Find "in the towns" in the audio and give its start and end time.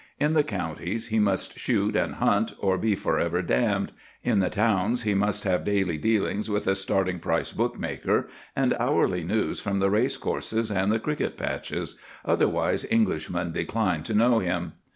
4.23-5.03